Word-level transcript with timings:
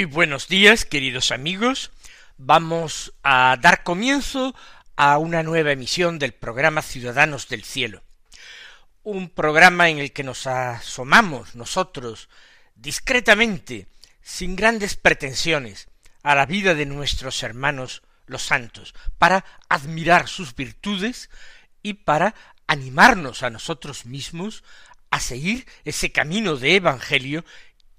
Muy 0.00 0.06
buenos 0.06 0.48
días, 0.48 0.86
queridos 0.86 1.30
amigos. 1.30 1.90
Vamos 2.38 3.12
a 3.22 3.58
dar 3.60 3.82
comienzo 3.82 4.54
a 4.96 5.18
una 5.18 5.42
nueva 5.42 5.72
emisión 5.72 6.18
del 6.18 6.32
programa 6.32 6.80
Ciudadanos 6.80 7.48
del 7.48 7.64
Cielo. 7.64 8.02
Un 9.02 9.28
programa 9.28 9.90
en 9.90 9.98
el 9.98 10.12
que 10.12 10.24
nos 10.24 10.46
asomamos 10.46 11.54
nosotros 11.54 12.30
discretamente, 12.76 13.88
sin 14.22 14.56
grandes 14.56 14.96
pretensiones, 14.96 15.88
a 16.22 16.34
la 16.34 16.46
vida 16.46 16.74
de 16.74 16.86
nuestros 16.86 17.42
hermanos 17.42 18.00
los 18.24 18.40
santos, 18.40 18.94
para 19.18 19.44
admirar 19.68 20.28
sus 20.28 20.56
virtudes 20.56 21.28
y 21.82 21.92
para 21.92 22.34
animarnos 22.66 23.42
a 23.42 23.50
nosotros 23.50 24.06
mismos 24.06 24.64
a 25.10 25.20
seguir 25.20 25.66
ese 25.84 26.10
camino 26.10 26.56
de 26.56 26.76
evangelio 26.76 27.44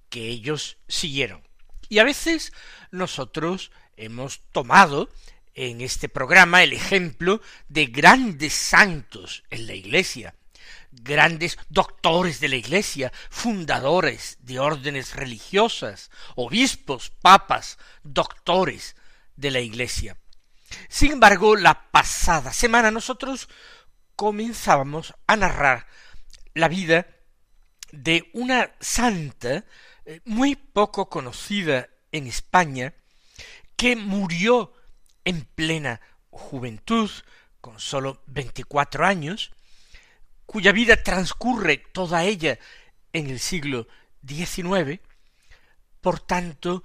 que 0.10 0.30
ellos 0.30 0.80
siguieron. 0.88 1.51
Y 1.92 2.00
a 2.00 2.06
veces 2.06 2.54
nosotros 2.92 3.70
hemos 3.98 4.40
tomado 4.54 5.10
en 5.56 5.82
este 5.82 6.08
programa 6.08 6.64
el 6.64 6.72
ejemplo 6.72 7.42
de 7.68 7.88
grandes 7.88 8.54
santos 8.54 9.44
en 9.50 9.68
la 9.68 9.74
Iglesia, 9.74 10.34
grandes 10.94 11.58
doctores 11.68 12.40
de 12.40 12.48
la 12.48 12.56
Iglesia, 12.56 13.12
fundadores 13.30 14.38
de 14.40 14.60
órdenes 14.60 15.18
religiosas, 15.18 16.12
obispos, 16.36 17.10
papas, 17.10 17.78
doctores 18.04 18.96
de 19.36 19.52
la 19.52 19.60
Iglesia. 19.60 20.16
Sin 20.88 21.12
embargo, 21.12 21.58
la 21.58 21.92
pasada 21.92 22.54
semana 22.54 22.90
nosotros 22.90 23.50
comenzábamos 24.16 25.14
a 25.28 25.36
narrar 25.36 25.88
la 26.54 26.70
vida 26.70 27.06
de 27.92 28.30
una 28.32 28.72
santa 28.80 29.66
muy 30.26 30.56
poco 30.56 31.10
conocida 31.10 31.90
en 32.12 32.28
España, 32.28 32.94
que 33.76 33.96
murió 33.96 34.74
en 35.26 35.46
plena 35.46 36.02
juventud, 36.30 37.10
con 37.60 37.80
sólo 37.80 38.24
veinticuatro 38.26 39.06
años, 39.06 39.52
cuya 40.46 40.72
vida 40.72 41.02
transcurre 41.02 41.78
toda 41.78 42.24
ella 42.24 42.60
en 43.14 43.30
el 43.30 43.40
siglo 43.40 43.88
XIX, 44.28 45.00
por 46.02 46.20
tanto, 46.20 46.84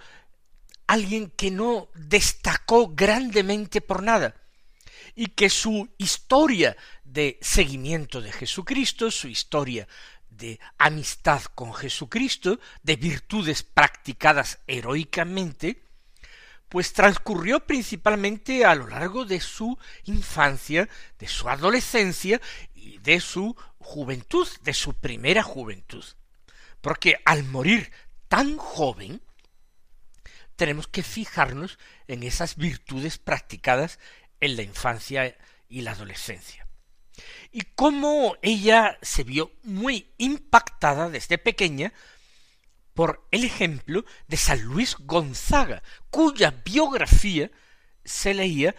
alguien 0.87 1.31
que 1.31 1.51
no 1.51 1.89
destacó 1.95 2.89
grandemente 2.95 3.81
por 3.81 4.03
nada, 4.03 4.35
y 5.15 5.29
que 5.29 5.49
su 5.49 5.89
historia 5.99 6.77
de 7.05 7.39
seguimiento 7.41 8.21
de 8.21 8.33
Jesucristo, 8.33 9.11
su 9.11 9.29
historia 9.29 9.89
de 10.37 10.61
amistad 10.79 11.43
con 11.55 11.75
Jesucristo, 11.75 12.59
de 12.83 12.97
virtudes 12.97 13.63
practicadas 13.63 14.59
heroicamente, 14.67 15.83
pues 16.69 16.93
transcurrió 16.93 17.61
principalmente 17.61 18.65
a 18.65 18.75
lo 18.75 18.89
largo 18.89 19.25
de 19.25 19.41
su 19.41 19.79
infancia, 20.05 20.89
de 21.19 21.29
su 21.29 21.49
adolescencia 21.49 22.41
y 22.75 22.99
de 22.99 23.21
su 23.21 23.57
juventud, 23.79 24.49
de 24.63 24.75
su 24.75 24.95
primera 24.95 25.43
juventud. 25.43 26.05
Porque 26.81 27.17
al 27.25 27.45
morir 27.45 27.93
tan 28.29 28.57
joven, 28.57 29.23
tenemos 30.57 30.89
que 30.89 31.03
fijarnos 31.03 31.79
en 32.09 32.23
esas 32.23 32.57
virtudes 32.57 33.19
practicadas 33.19 33.99
en 34.41 34.57
la 34.57 34.63
infancia 34.63 35.37
y 35.69 35.83
la 35.83 35.93
adolescencia 35.93 36.66
y 37.53 37.63
cómo 37.75 38.37
ella 38.43 38.99
se 39.03 39.25
vio 39.25 39.53
muy 39.63 40.09
impactada 40.19 41.09
desde 41.09 41.39
pequeña 41.39 41.93
por 42.95 43.27
el 43.31 43.45
ejemplo 43.45 44.05
de 44.27 44.37
San 44.37 44.63
Luis 44.63 44.97
Gonzaga, 44.99 45.83
cuya 46.11 46.51
biografía 46.65 47.51
se 48.05 48.33
leía 48.33 48.75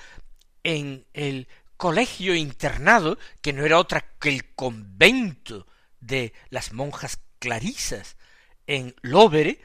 en 0.63 1.05
el 1.13 1.47
colegio 1.77 2.33
internado, 2.33 3.19
que 3.41 3.53
no 3.53 3.65
era 3.65 3.77
otra 3.77 4.03
que 4.19 4.29
el 4.29 4.53
convento 4.55 5.67
de 5.99 6.33
las 6.49 6.73
monjas 6.73 7.19
clarisas 7.37 8.17
en 8.65 8.95
Lóvere, 9.01 9.61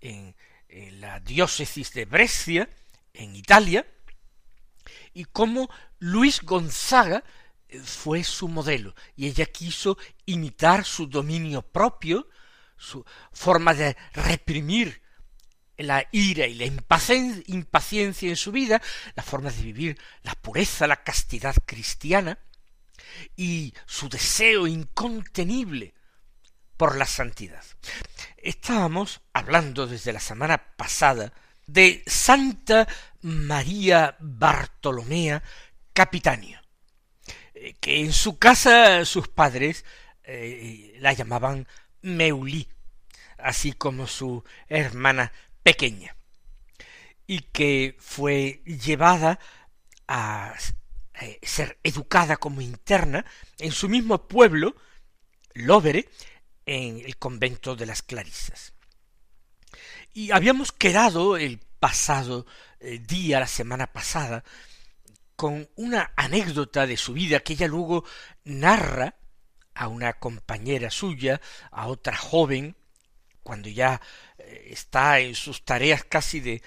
en, 0.00 0.36
en 0.68 1.00
la 1.00 1.18
diócesis 1.18 1.92
de 1.92 2.04
Brescia, 2.04 2.70
en 3.12 3.34
Italia, 3.34 3.86
y 5.12 5.24
cómo 5.24 5.68
Luis 5.98 6.42
Gonzaga 6.42 7.24
fue 7.84 8.24
su 8.24 8.48
modelo 8.48 8.94
y 9.16 9.26
ella 9.26 9.46
quiso 9.46 9.98
imitar 10.26 10.84
su 10.84 11.06
dominio 11.06 11.62
propio, 11.62 12.28
su 12.76 13.04
forma 13.32 13.74
de 13.74 13.96
reprimir 14.12 15.02
la 15.76 16.06
ira 16.12 16.46
y 16.46 16.54
la 16.54 16.66
impaciencia 16.66 18.28
en 18.28 18.36
su 18.36 18.52
vida, 18.52 18.82
la 19.14 19.22
forma 19.22 19.50
de 19.50 19.62
vivir 19.62 19.98
la 20.22 20.34
pureza, 20.34 20.86
la 20.86 21.02
castidad 21.02 21.54
cristiana, 21.64 22.38
y 23.36 23.74
su 23.86 24.08
deseo 24.08 24.66
incontenible 24.66 25.94
por 26.76 26.96
la 26.96 27.06
santidad. 27.06 27.64
Estábamos 28.36 29.20
hablando 29.32 29.86
desde 29.86 30.12
la 30.12 30.20
semana 30.20 30.76
pasada 30.76 31.32
de 31.66 32.02
Santa 32.06 32.88
María 33.22 34.16
Bartolomea 34.18 35.42
Capitanio, 35.92 36.59
que 37.80 38.00
en 38.00 38.12
su 38.12 38.38
casa 38.38 39.04
sus 39.04 39.28
padres 39.28 39.84
eh, 40.24 40.96
la 41.00 41.12
llamaban 41.12 41.66
Meulí, 42.02 42.68
así 43.38 43.72
como 43.72 44.06
su 44.06 44.44
hermana 44.68 45.32
pequeña, 45.62 46.16
y 47.26 47.40
que 47.40 47.96
fue 47.98 48.62
llevada 48.64 49.38
a 50.08 50.54
eh, 51.20 51.38
ser 51.42 51.78
educada 51.82 52.36
como 52.36 52.60
interna 52.60 53.24
en 53.58 53.72
su 53.72 53.88
mismo 53.88 54.28
pueblo, 54.28 54.76
Lóvere, 55.52 56.08
en 56.64 57.00
el 57.04 57.16
convento 57.16 57.76
de 57.76 57.86
las 57.86 58.02
Clarisas. 58.02 58.72
Y 60.12 60.30
habíamos 60.30 60.72
quedado 60.72 61.36
el 61.36 61.58
pasado 61.78 62.46
eh, 62.78 62.98
día, 62.98 63.40
la 63.40 63.46
semana 63.46 63.86
pasada, 63.88 64.44
con 65.40 65.70
una 65.76 66.12
anécdota 66.16 66.86
de 66.86 66.98
su 66.98 67.14
vida 67.14 67.40
que 67.40 67.54
ella 67.54 67.66
luego 67.66 68.04
narra 68.44 69.14
a 69.72 69.88
una 69.88 70.12
compañera 70.18 70.90
suya, 70.90 71.40
a 71.70 71.86
otra 71.86 72.14
joven, 72.14 72.76
cuando 73.42 73.70
ya 73.70 74.02
eh, 74.36 74.66
está 74.66 75.18
en 75.18 75.34
sus 75.34 75.64
tareas 75.64 76.04
casi 76.04 76.40
de, 76.40 76.62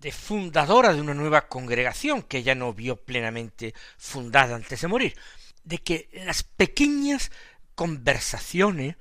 de 0.00 0.10
fundadora 0.10 0.94
de 0.94 1.00
una 1.00 1.14
nueva 1.14 1.46
congregación 1.46 2.22
que 2.22 2.38
ella 2.38 2.56
no 2.56 2.74
vio 2.74 2.96
plenamente 2.96 3.72
fundada 3.96 4.56
antes 4.56 4.80
de 4.80 4.88
morir, 4.88 5.16
de 5.62 5.78
que 5.78 6.08
las 6.24 6.42
pequeñas 6.42 7.30
conversaciones, 7.76 8.96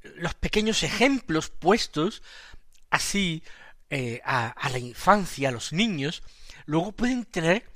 los 0.00 0.32
pequeños 0.32 0.82
ejemplos 0.82 1.50
puestos 1.50 2.22
así 2.88 3.42
eh, 3.90 4.22
a, 4.24 4.48
a 4.48 4.70
la 4.70 4.78
infancia, 4.78 5.50
a 5.50 5.52
los 5.52 5.74
niños, 5.74 6.22
luego 6.64 6.92
pueden 6.92 7.26
tener 7.26 7.75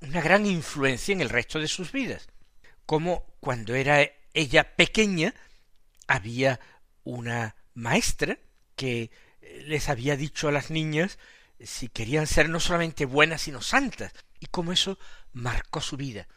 una 0.00 0.20
gran 0.20 0.46
influencia 0.46 1.12
en 1.12 1.20
el 1.20 1.28
resto 1.28 1.58
de 1.58 1.68
sus 1.68 1.92
vidas. 1.92 2.28
Como 2.86 3.26
cuando 3.40 3.74
era 3.74 4.08
ella 4.32 4.76
pequeña, 4.76 5.34
había 6.06 6.60
una 7.04 7.56
maestra 7.74 8.38
que 8.76 9.10
les 9.64 9.88
había 9.88 10.16
dicho 10.16 10.48
a 10.48 10.52
las 10.52 10.70
niñas 10.70 11.18
si 11.60 11.88
querían 11.88 12.26
ser 12.26 12.48
no 12.48 12.60
solamente 12.60 13.04
buenas 13.04 13.42
sino 13.42 13.60
santas, 13.60 14.12
y 14.38 14.46
como 14.46 14.72
eso 14.72 14.98
marcó 15.32 15.80
su 15.80 15.96
vida. 15.96 16.28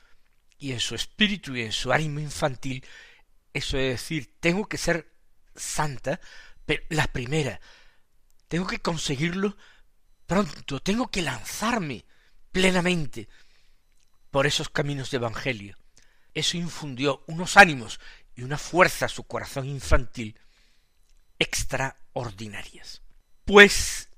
Y 0.58 0.72
en 0.72 0.80
su 0.80 0.96
espíritu 0.96 1.56
y 1.56 1.62
en 1.62 1.72
su 1.72 1.92
ánimo 1.92 2.20
infantil, 2.20 2.86
eso 3.54 3.78
es 3.78 3.92
decir, 3.92 4.36
tengo 4.40 4.68
que 4.68 4.78
ser 4.78 5.12
santa, 5.56 6.20
pero 6.66 6.84
la 6.90 7.08
primera, 7.08 7.60
tengo 8.48 8.68
que 8.68 8.80
conseguirlo 8.80 9.58
pronto, 10.26 10.80
tengo 10.80 11.10
que 11.10 11.22
lanzarme 11.22 12.06
plenamente 12.52 13.28
por 14.32 14.48
esos 14.48 14.70
caminos 14.70 15.12
de 15.12 15.18
Evangelio. 15.18 15.78
Eso 16.34 16.58
infundió 16.58 17.24
unos 17.28 17.58
ánimos 17.58 18.00
y 18.36 18.44
una 18.44 18.58
fuerza 18.58 19.06
a 19.06 19.10
su 19.10 19.26
corazón 19.26 19.68
infantil 19.68 20.40
extraordinarias. 21.38 23.02
Pues 23.46 24.10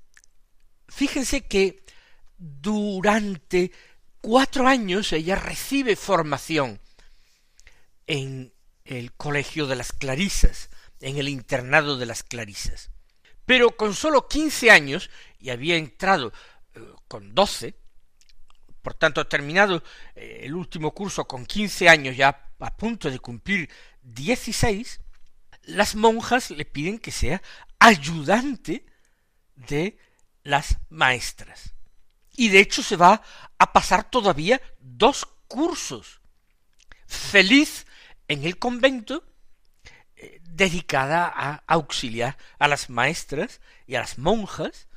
fíjense 0.88 1.42
que 1.42 1.84
durante 2.38 3.72
cuatro 4.20 4.68
años 4.68 5.12
ella 5.12 5.34
recibe 5.34 5.96
formación 5.96 6.80
en 8.06 8.54
el 8.84 9.12
colegio 9.14 9.66
de 9.66 9.76
las 9.76 9.92
Clarisas, 9.92 10.70
en 11.00 11.16
el 11.16 11.28
internado 11.28 11.96
de 11.96 12.06
las 12.06 12.22
Clarisas. 12.22 12.90
Pero 13.46 13.76
con 13.76 13.94
sólo 13.94 14.28
quince 14.28 14.70
años, 14.70 15.10
y 15.38 15.50
había 15.50 15.76
entrado 15.76 16.32
eh, 16.74 16.80
con 17.08 17.34
doce, 17.34 17.74
por 18.84 18.94
tanto 18.94 19.26
terminado 19.26 19.82
eh, 20.14 20.42
el 20.42 20.54
último 20.54 20.92
curso 20.92 21.26
con 21.26 21.46
quince 21.46 21.88
años, 21.88 22.16
ya 22.16 22.52
a 22.60 22.76
punto 22.76 23.10
de 23.10 23.18
cumplir 23.18 23.70
dieciséis, 24.02 25.00
las 25.62 25.96
monjas 25.96 26.50
le 26.50 26.66
piden 26.66 26.98
que 26.98 27.10
sea 27.10 27.42
ayudante 27.78 28.84
de 29.56 29.98
las 30.42 30.76
maestras. 30.90 31.74
Y 32.36 32.50
de 32.50 32.60
hecho 32.60 32.82
se 32.82 32.96
va 32.96 33.22
a 33.58 33.72
pasar 33.72 34.10
todavía 34.10 34.60
dos 34.78 35.26
cursos. 35.48 36.20
Feliz 37.06 37.86
en 38.28 38.44
el 38.44 38.58
convento, 38.58 39.24
eh, 40.16 40.40
dedicada 40.42 41.32
a 41.34 41.62
auxiliar 41.66 42.36
a 42.58 42.68
las 42.68 42.90
maestras 42.90 43.62
y 43.86 43.94
a 43.94 44.00
las 44.00 44.18
monjas 44.18 44.88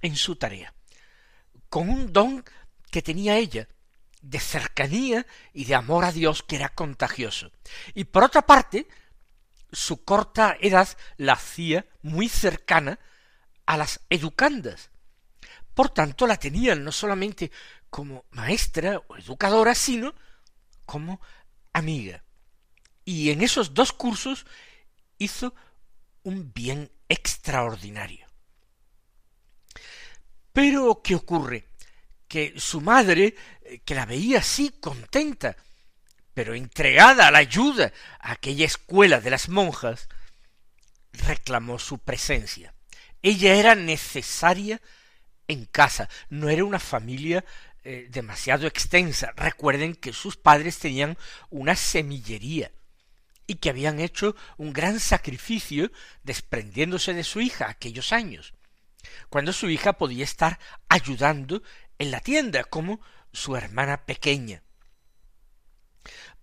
en 0.00 0.16
su 0.16 0.36
tarea, 0.36 0.72
con 1.68 1.90
un 1.90 2.12
don 2.12 2.44
que 2.90 3.02
tenía 3.02 3.36
ella 3.36 3.68
de 4.20 4.40
cercanía 4.40 5.26
y 5.52 5.64
de 5.64 5.74
amor 5.74 6.04
a 6.04 6.12
Dios 6.12 6.42
que 6.42 6.56
era 6.56 6.70
contagioso. 6.70 7.52
Y 7.94 8.04
por 8.04 8.24
otra 8.24 8.42
parte, 8.42 8.88
su 9.70 10.04
corta 10.04 10.56
edad 10.60 10.88
la 11.16 11.34
hacía 11.34 11.86
muy 12.02 12.28
cercana 12.28 12.98
a 13.66 13.76
las 13.76 14.00
educandas. 14.10 14.90
Por 15.74 15.90
tanto, 15.90 16.26
la 16.26 16.36
tenían 16.36 16.82
no 16.82 16.90
solamente 16.90 17.52
como 17.90 18.24
maestra 18.30 19.00
o 19.06 19.16
educadora, 19.16 19.74
sino 19.74 20.14
como 20.84 21.20
amiga. 21.72 22.24
Y 23.04 23.30
en 23.30 23.42
esos 23.42 23.74
dos 23.74 23.92
cursos 23.92 24.46
hizo 25.18 25.54
un 26.22 26.52
bien 26.52 26.90
extraordinario. 27.08 28.26
Pero, 30.52 31.00
¿qué 31.02 31.14
ocurre? 31.14 31.68
Que 32.28 32.54
su 32.56 32.80
madre, 32.80 33.34
eh, 33.62 33.80
que 33.84 33.94
la 33.94 34.06
veía 34.06 34.38
así 34.38 34.70
contenta, 34.80 35.56
pero 36.34 36.54
entregada 36.54 37.26
a 37.26 37.30
la 37.30 37.38
ayuda 37.38 37.92
a 38.20 38.32
aquella 38.32 38.66
escuela 38.66 39.20
de 39.20 39.30
las 39.30 39.48
monjas, 39.48 40.08
reclamó 41.12 41.78
su 41.78 41.98
presencia. 41.98 42.74
Ella 43.22 43.54
era 43.54 43.74
necesaria 43.74 44.80
en 45.48 45.64
casa, 45.64 46.08
no 46.28 46.48
era 46.48 46.64
una 46.64 46.78
familia 46.78 47.44
eh, 47.84 48.06
demasiado 48.10 48.66
extensa. 48.66 49.32
Recuerden 49.34 49.94
que 49.94 50.12
sus 50.12 50.36
padres 50.36 50.78
tenían 50.78 51.16
una 51.50 51.74
semillería 51.74 52.70
y 53.46 53.56
que 53.56 53.70
habían 53.70 53.98
hecho 53.98 54.36
un 54.58 54.72
gran 54.72 55.00
sacrificio 55.00 55.90
desprendiéndose 56.22 57.14
de 57.14 57.24
su 57.24 57.40
hija 57.40 57.68
aquellos 57.68 58.12
años, 58.12 58.52
cuando 59.30 59.52
su 59.54 59.70
hija 59.70 59.94
podía 59.94 60.22
estar 60.22 60.58
ayudando 60.88 61.62
en 61.98 62.10
la 62.10 62.20
tienda 62.20 62.64
como 62.64 63.00
su 63.32 63.56
hermana 63.56 64.04
pequeña. 64.04 64.62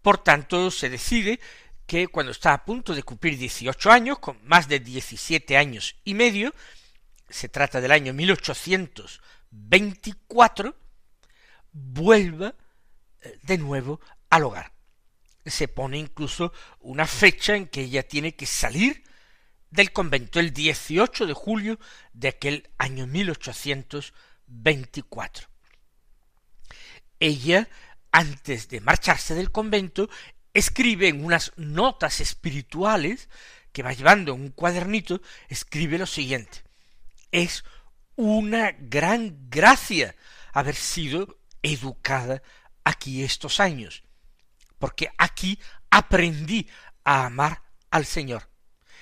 Por 0.01 0.17
tanto, 0.19 0.71
se 0.71 0.89
decide 0.89 1.39
que 1.87 2.07
cuando 2.07 2.31
está 2.31 2.53
a 2.53 2.63
punto 2.65 2.95
de 2.95 3.03
cumplir 3.03 3.37
dieciocho 3.37 3.91
años, 3.91 4.17
con 4.19 4.39
más 4.45 4.67
de 4.67 4.79
diecisiete 4.79 5.57
años 5.57 5.95
y 6.03 6.13
medio, 6.13 6.53
se 7.29 7.49
trata 7.49 7.81
del 7.81 7.91
año 7.91 8.13
1824, 8.13 10.77
vuelva 11.71 12.53
eh, 13.21 13.39
de 13.43 13.57
nuevo 13.57 13.99
al 14.29 14.43
hogar. 14.43 14.73
Se 15.45 15.67
pone 15.67 15.97
incluso 15.97 16.53
una 16.79 17.07
fecha 17.07 17.55
en 17.55 17.67
que 17.67 17.81
ella 17.81 18.07
tiene 18.07 18.35
que 18.35 18.45
salir 18.45 19.03
del 19.69 19.91
convento, 19.91 20.39
el 20.39 20.53
18 20.53 21.25
de 21.27 21.33
julio 21.33 21.77
de 22.13 22.29
aquel 22.29 22.69
año 22.77 23.05
1824. 23.07 24.34
Ella 27.19 27.67
antes 28.15 28.69
de 28.69 28.79
marcharse 28.79 29.35
del 29.35 29.51
convento, 29.51 30.09
escribe 30.53 31.09
en 31.09 31.25
unas 31.25 31.51
notas 31.57 32.21
espirituales 32.21 33.27
que 33.73 33.83
va 33.83 33.91
llevando 33.91 34.33
en 34.33 34.39
un 34.39 34.51
cuadernito, 34.51 35.21
escribe 35.49 35.97
lo 35.97 36.05
siguiente. 36.05 36.63
Es 37.31 37.65
una 38.15 38.71
gran 38.71 39.49
gracia 39.49 40.15
haber 40.53 40.75
sido 40.75 41.41
educada 41.61 42.41
aquí 42.85 43.21
estos 43.21 43.59
años, 43.59 44.05
porque 44.79 45.09
aquí 45.17 45.59
aprendí 45.89 46.69
a 47.03 47.25
amar 47.25 47.63
al 47.91 48.05
Señor 48.05 48.49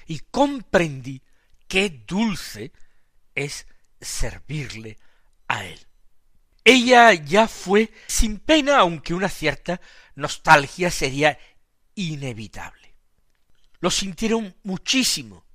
y 0.07 0.22
comprendí 0.31 1.22
qué 1.68 2.04
dulce 2.07 2.72
es 3.36 3.68
servirle 4.01 4.98
a 5.48 5.66
Él. 5.66 5.80
Ella 6.63 7.13
ya 7.13 7.48
fue 7.48 7.92
sin 8.07 8.40
pena, 8.40 8.80
aunque 8.80 9.13
una 9.13 9.30
cierta 9.30 9.81
nostalgia 10.16 10.90
sería 10.90 11.38
inevitable. 11.95 12.96
Lo 13.79 13.91
sintieron 13.91 14.56
muchísimo, 14.63 15.46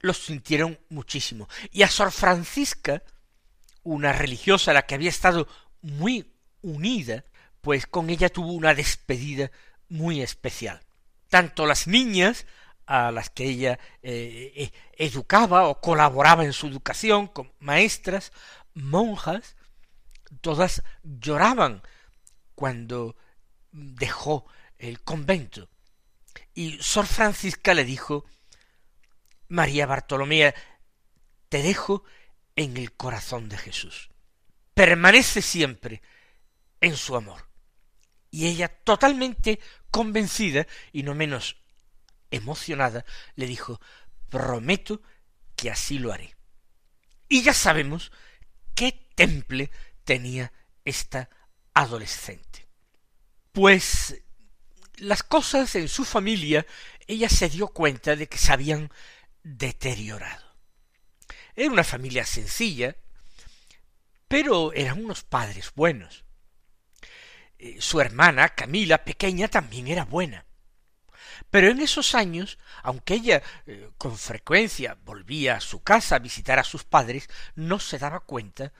lo 0.00 0.12
sintieron 0.12 0.78
muchísimo. 0.90 1.48
Y 1.70 1.82
a 1.82 1.88
Sor 1.88 2.12
Francisca, 2.12 3.02
una 3.82 4.12
religiosa 4.12 4.70
a 4.70 4.74
la 4.74 4.86
que 4.86 4.94
había 4.94 5.08
estado 5.08 5.48
muy 5.80 6.30
unida, 6.60 7.24
pues 7.62 7.86
con 7.86 8.10
ella 8.10 8.28
tuvo 8.28 8.52
una 8.52 8.74
despedida 8.74 9.50
muy 9.88 10.20
especial. 10.20 10.80
Tanto 11.28 11.64
las 11.64 11.86
niñas 11.86 12.46
a 12.86 13.10
las 13.10 13.30
que 13.30 13.44
ella 13.44 13.78
eh, 14.02 14.52
eh, 14.54 14.72
educaba 14.98 15.68
o 15.68 15.80
colaboraba 15.80 16.44
en 16.44 16.52
su 16.52 16.66
educación, 16.66 17.28
como 17.28 17.52
maestras, 17.60 18.32
monjas, 18.74 19.56
todas 20.40 20.82
lloraban 21.02 21.82
cuando 22.54 23.16
dejó 23.72 24.46
el 24.78 25.00
convento. 25.02 25.68
Y 26.52 26.78
Sor 26.80 27.06
Francisca 27.06 27.74
le 27.74 27.84
dijo, 27.84 28.24
María 29.48 29.86
Bartolomea, 29.86 30.54
te 31.48 31.62
dejo 31.62 32.04
en 32.56 32.76
el 32.76 32.92
corazón 32.92 33.48
de 33.48 33.58
Jesús. 33.58 34.10
Permanece 34.74 35.42
siempre 35.42 36.02
en 36.80 36.96
su 36.96 37.16
amor. 37.16 37.48
Y 38.30 38.46
ella, 38.48 38.68
totalmente 38.68 39.60
convencida 39.90 40.66
y 40.92 41.04
no 41.04 41.14
menos 41.14 41.56
emocionada, 42.30 43.04
le 43.36 43.46
dijo, 43.46 43.80
prometo 44.28 45.02
que 45.54 45.70
así 45.70 45.98
lo 45.98 46.12
haré. 46.12 46.34
Y 47.28 47.42
ya 47.42 47.54
sabemos 47.54 48.10
qué 48.74 49.08
temple 49.14 49.70
tenía 50.04 50.52
esta 50.84 51.28
adolescente. 51.72 52.66
Pues 53.52 54.22
las 54.96 55.22
cosas 55.22 55.74
en 55.74 55.88
su 55.88 56.04
familia, 56.04 56.66
ella 57.06 57.28
se 57.28 57.48
dio 57.48 57.68
cuenta 57.68 58.16
de 58.16 58.28
que 58.28 58.38
se 58.38 58.52
habían 58.52 58.90
deteriorado. 59.42 60.44
Era 61.56 61.70
una 61.70 61.84
familia 61.84 62.24
sencilla, 62.24 62.96
pero 64.28 64.72
eran 64.72 65.04
unos 65.04 65.22
padres 65.22 65.72
buenos. 65.74 66.24
Eh, 67.58 67.76
su 67.80 68.00
hermana, 68.00 68.48
Camila, 68.50 69.04
pequeña, 69.04 69.48
también 69.48 69.86
era 69.88 70.04
buena. 70.04 70.44
Pero 71.54 71.68
en 71.68 71.80
esos 71.80 72.16
años, 72.16 72.58
aunque 72.82 73.14
ella 73.14 73.40
eh, 73.66 73.88
con 73.96 74.18
frecuencia 74.18 74.98
volvía 75.04 75.54
a 75.54 75.60
su 75.60 75.84
casa 75.84 76.16
a 76.16 76.18
visitar 76.18 76.58
a 76.58 76.64
sus 76.64 76.82
padres, 76.82 77.28
no 77.54 77.78
se 77.78 78.00
daba 78.00 78.18
cuenta 78.18 78.72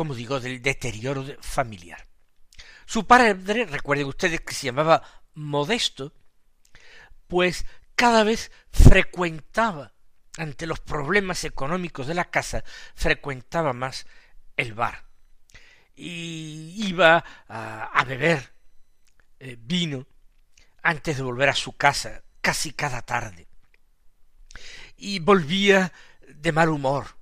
como 0.00 0.14
digo, 0.14 0.40
del 0.40 0.62
deterioro 0.62 1.26
familiar. 1.42 2.06
Su 2.86 3.06
padre, 3.06 3.66
recuerden 3.66 4.06
ustedes 4.06 4.40
que 4.40 4.54
se 4.54 4.64
llamaba 4.64 5.02
Modesto, 5.34 6.14
pues 7.28 7.66
cada 7.96 8.24
vez 8.24 8.50
frecuentaba, 8.72 9.92
ante 10.38 10.66
los 10.66 10.80
problemas 10.80 11.44
económicos 11.44 12.06
de 12.06 12.14
la 12.14 12.30
casa, 12.30 12.64
frecuentaba 12.94 13.74
más 13.74 14.06
el 14.56 14.72
bar. 14.72 15.04
Y 15.94 16.86
iba 16.88 17.22
a, 17.46 18.04
beber 18.06 18.54
eh, 19.38 19.58
vino 19.60 20.06
antes 20.82 21.16
de 21.16 21.22
volver 21.22 21.48
a 21.48 21.54
su 21.54 21.76
casa, 21.76 22.22
casi 22.40 22.72
cada 22.72 23.02
tarde. 23.02 23.48
Y 24.96 25.18
volvía 25.18 25.92
de 26.28 26.52
mal 26.52 26.68
humor, 26.68 27.20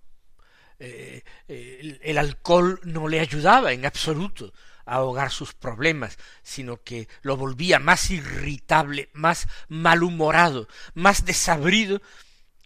eh, 0.80 1.24
el, 1.48 2.18
alcohol 2.18 2.80
no 2.84 3.08
le 3.08 3.18
ayudaba 3.18 3.72
en 3.72 3.84
absoluto 3.84 4.52
a 4.86 4.96
ahogar 4.96 5.30
sus 5.30 5.52
problemas, 5.52 6.18
sino 6.42 6.82
que 6.82 7.08
lo 7.22 7.36
volvía 7.36 7.80
más 7.80 8.10
irritable, 8.10 9.10
más 9.12 9.48
malhumorado, 9.68 10.68
más 10.94 11.24
desabrido 11.24 12.00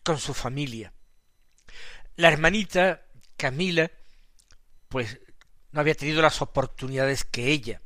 con 0.05 0.19
su 0.19 0.35
familia. 0.35 0.93
La 2.17 2.29
hermanita 2.29 3.03
Camila, 3.39 3.91
pues 4.89 5.19
no 5.71 5.81
había 5.81 5.95
tenido 5.95 6.21
las 6.21 6.43
oportunidades 6.43 7.25
que 7.25 7.47
ella, 7.47 7.81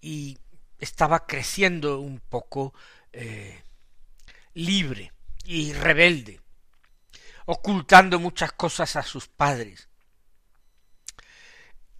y 0.00 0.38
estaba 0.78 1.26
creciendo 1.26 2.00
un 2.00 2.20
poco 2.20 2.74
eh, 3.12 3.62
libre 4.54 5.12
y 5.44 5.72
rebelde, 5.72 6.40
ocultando 7.46 8.18
muchas 8.18 8.52
cosas 8.52 8.96
a 8.96 9.02
sus 9.02 9.28
padres. 9.28 9.88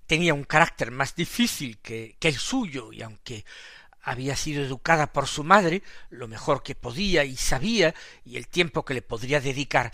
Tenía 0.07 0.35
un 0.35 0.45
carácter 0.45 0.91
más 0.91 1.15
difícil 1.15 1.79
que, 1.79 2.17
que 2.19 2.29
el 2.29 2.37
suyo, 2.37 2.93
y 2.93 3.03
aunque 3.03 3.45
había 4.01 4.37
sido 4.37 4.65
educada 4.65 5.13
por 5.13 5.27
su 5.27 5.45
madre 5.45 5.83
lo 6.09 6.29
mejor 6.29 6.63
que 6.63 6.75
podía 6.75 7.25
y 7.25 7.37
sabía, 7.37 7.95
y 8.25 8.37
el 8.37 8.49
tiempo 8.49 8.85
que 8.85 8.95
le 8.95 9.03
podría 9.03 9.41
dedicar, 9.41 9.93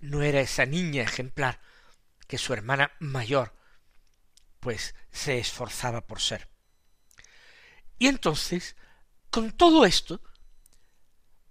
no 0.00 0.22
era 0.22 0.40
esa 0.40 0.66
niña 0.66 1.02
ejemplar 1.02 1.60
que 2.26 2.38
su 2.38 2.52
hermana 2.52 2.92
mayor 3.00 3.54
pues 4.60 4.94
se 5.12 5.38
esforzaba 5.38 6.06
por 6.06 6.20
ser. 6.20 6.53
Y 7.98 8.08
entonces, 8.08 8.76
con 9.30 9.52
todo 9.52 9.84
esto, 9.84 10.20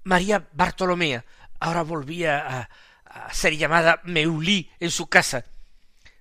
María 0.04 0.48
Bartolomea 0.54 1.26
ahora 1.60 1.84
volvía 1.84 2.60
a, 2.62 2.70
ser 3.32 3.56
llamada 3.56 4.02
Meulí 4.06 4.72
en 4.80 4.90
su 4.90 5.08
casa. 5.08 5.46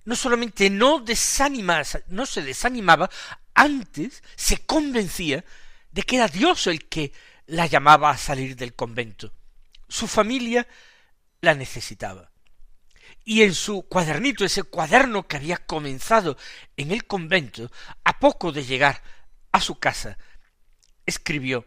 No 0.05 0.15
solamente 0.15 0.69
no 0.69 0.99
desanimaba, 0.99 1.83
no 2.07 2.25
se 2.25 2.43
desanimaba, 2.43 3.09
antes 3.55 4.21
se 4.35 4.59
convencía 4.65 5.43
de 5.91 6.03
que 6.03 6.17
era 6.17 6.27
Dios 6.27 6.67
el 6.67 6.87
que 6.87 7.11
la 7.47 7.65
llamaba 7.65 8.11
a 8.11 8.17
salir 8.17 8.55
del 8.55 8.75
convento. 8.75 9.33
Su 9.87 10.07
familia 10.07 10.67
la 11.41 11.55
necesitaba. 11.55 12.31
Y 13.25 13.41
en 13.43 13.53
su 13.53 13.83
cuadernito, 13.83 14.43
ese 14.43 14.63
cuaderno 14.63 15.27
que 15.27 15.37
había 15.37 15.57
comenzado 15.57 16.37
en 16.77 16.91
el 16.91 17.05
convento, 17.05 17.71
a 18.03 18.19
poco 18.19 18.51
de 18.51 18.65
llegar 18.65 19.01
a 19.53 19.61
su 19.61 19.79
casa, 19.79 20.17
escribió 21.05 21.65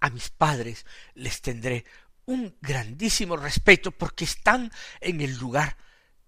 a 0.00 0.10
mis 0.10 0.30
padres 0.30 0.86
les 1.14 1.40
tendré 1.40 1.84
un 2.24 2.56
grandísimo 2.60 3.36
respeto 3.36 3.90
porque 3.90 4.24
están 4.24 4.70
en 5.00 5.20
el 5.20 5.36
lugar 5.36 5.76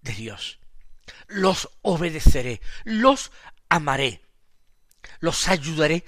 de 0.01 0.13
Dios. 0.13 0.59
Los 1.27 1.69
obedeceré, 1.81 2.61
los 2.83 3.31
amaré, 3.69 4.21
los 5.19 5.47
ayudaré 5.47 6.03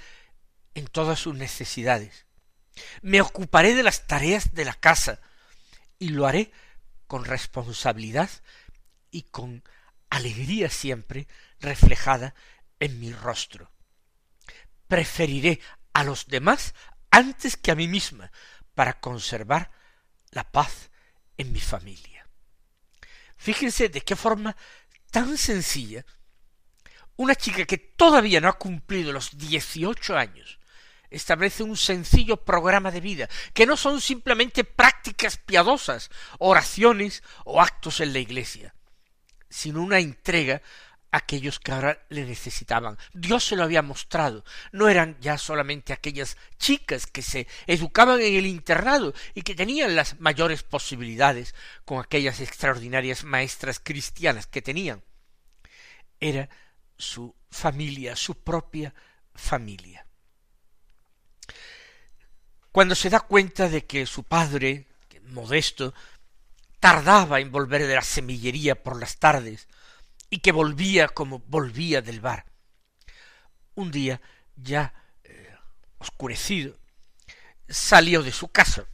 en 0.74 0.86
todas 0.88 1.20
sus 1.20 1.34
necesidades. 1.34 2.26
Me 3.02 3.20
ocuparé 3.20 3.74
de 3.74 3.84
las 3.84 4.06
tareas 4.06 4.52
de 4.52 4.64
la 4.64 4.74
casa 4.74 5.20
y 5.98 6.08
lo 6.08 6.26
haré 6.26 6.50
con 7.06 7.24
responsabilidad 7.24 8.30
y 9.10 9.22
con 9.22 9.62
alegría 10.10 10.70
siempre 10.70 11.28
reflejada 11.60 12.34
en 12.80 12.98
mi 12.98 13.12
rostro. 13.12 13.70
Preferiré 14.88 15.60
a 15.92 16.04
los 16.04 16.26
demás 16.26 16.74
antes 17.10 17.56
que 17.56 17.70
a 17.70 17.74
mí 17.74 17.88
misma 17.88 18.30
para 18.74 19.00
conservar 19.00 19.70
la 20.30 20.50
paz 20.50 20.90
en 21.36 21.52
mi 21.52 21.60
familia. 21.60 22.26
Fíjense 23.36 23.88
de 23.88 24.00
qué 24.00 24.16
forma 24.16 24.56
tan 25.10 25.36
sencilla 25.38 26.04
una 27.16 27.36
chica 27.36 27.64
que 27.64 27.78
todavía 27.78 28.40
no 28.40 28.48
ha 28.48 28.58
cumplido 28.58 29.12
los 29.12 29.36
dieciocho 29.38 30.16
años 30.16 30.58
establece 31.14 31.62
un 31.62 31.76
sencillo 31.76 32.38
programa 32.44 32.90
de 32.90 33.00
vida, 33.00 33.28
que 33.52 33.66
no 33.66 33.76
son 33.76 34.00
simplemente 34.00 34.64
prácticas 34.64 35.36
piadosas, 35.36 36.10
oraciones 36.38 37.22
o 37.44 37.60
actos 37.60 38.00
en 38.00 38.12
la 38.12 38.18
iglesia, 38.18 38.74
sino 39.48 39.82
una 39.82 40.00
entrega 40.00 40.62
aquellos 41.14 41.60
que 41.60 41.70
ahora 41.70 42.04
le 42.08 42.24
necesitaban. 42.24 42.98
Dios 43.12 43.44
se 43.46 43.54
lo 43.54 43.62
había 43.62 43.82
mostrado. 43.82 44.44
No 44.72 44.88
eran 44.88 45.16
ya 45.20 45.38
solamente 45.38 45.92
aquellas 45.92 46.36
chicas 46.58 47.06
que 47.06 47.22
se 47.22 47.46
educaban 47.68 48.20
en 48.20 48.34
el 48.34 48.46
internado 48.46 49.14
y 49.32 49.42
que 49.42 49.54
tenían 49.54 49.94
las 49.94 50.18
mayores 50.18 50.64
posibilidades 50.64 51.54
con 51.84 52.00
aquellas 52.00 52.40
extraordinarias 52.40 53.22
maestras 53.22 53.78
cristianas 53.78 54.48
que 54.48 54.60
tenían. 54.60 55.04
Era 56.18 56.48
su 56.98 57.32
familia, 57.48 58.16
su 58.16 58.42
propia 58.42 58.92
familia. 59.34 60.04
Cuando 62.72 62.96
se 62.96 63.08
da 63.08 63.20
cuenta 63.20 63.68
de 63.68 63.86
que 63.86 64.04
su 64.04 64.24
padre, 64.24 64.88
modesto, 65.28 65.94
tardaba 66.80 67.38
en 67.38 67.52
volver 67.52 67.86
de 67.86 67.94
la 67.94 68.02
semillería 68.02 68.82
por 68.82 68.98
las 68.98 69.18
tardes, 69.18 69.68
y 70.34 70.38
que 70.38 70.50
volvía 70.50 71.06
como 71.06 71.38
volvía 71.46 72.02
del 72.02 72.20
bar. 72.20 72.44
Un 73.76 73.92
día, 73.92 74.20
ya 74.56 74.92
eh, 75.22 75.56
oscurecido, 75.98 76.76
salió 77.68 78.20
de 78.20 78.32
su 78.32 78.48
casa 78.48 78.84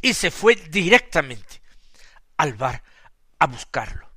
y 0.00 0.12
se 0.12 0.32
fue 0.32 0.56
directamente 0.56 1.62
al 2.36 2.54
bar 2.54 2.82
a 3.38 3.46
buscarlo. 3.46 4.10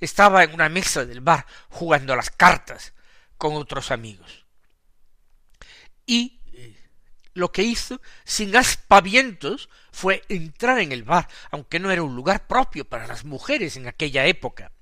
Estaba 0.00 0.42
en 0.42 0.54
una 0.54 0.70
mesa 0.70 1.04
del 1.04 1.20
bar 1.20 1.44
jugando 1.68 2.14
a 2.14 2.16
las 2.16 2.30
cartas 2.30 2.94
con 3.36 3.52
otros 3.56 3.90
amigos. 3.90 4.46
Y 6.06 6.40
lo 7.34 7.52
que 7.52 7.62
hizo, 7.62 8.00
sin 8.24 8.56
aspavientos, 8.56 9.68
fue 9.92 10.22
entrar 10.30 10.78
en 10.78 10.92
el 10.92 11.02
bar, 11.02 11.28
aunque 11.50 11.78
no 11.78 11.90
era 11.90 12.02
un 12.02 12.16
lugar 12.16 12.46
propio 12.46 12.88
para 12.88 13.06
las 13.06 13.26
mujeres 13.26 13.76
en 13.76 13.86
aquella 13.86 14.24
época. 14.24 14.72